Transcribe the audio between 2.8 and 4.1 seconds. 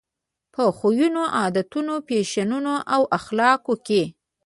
او اخلاقو کې.